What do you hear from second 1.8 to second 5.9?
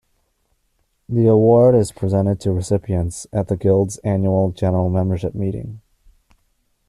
presented to recipients at the Guild's annual general membership meeting.